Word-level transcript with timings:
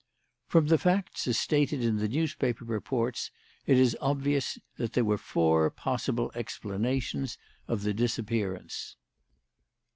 "From 0.47 0.65
the 0.65 0.79
facts 0.79 1.27
as 1.27 1.37
stated 1.37 1.83
in 1.83 1.97
the 1.97 2.07
newspaper 2.09 2.65
reports 2.65 3.29
it 3.67 3.77
is 3.77 3.95
obvious 4.01 4.57
that 4.77 4.93
there 4.93 5.05
were 5.05 5.15
four 5.19 5.69
possible 5.69 6.31
explanations 6.33 7.37
of 7.67 7.83
the 7.83 7.93
disappearance. 7.93 8.95